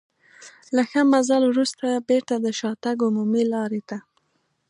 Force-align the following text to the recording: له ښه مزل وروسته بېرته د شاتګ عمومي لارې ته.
له 0.75 0.83
ښه 0.89 1.01
مزل 1.11 1.43
وروسته 1.47 1.87
بېرته 2.09 2.33
د 2.39 2.47
شاتګ 2.59 2.97
عمومي 3.07 3.43
لارې 3.53 3.81
ته. 3.89 3.97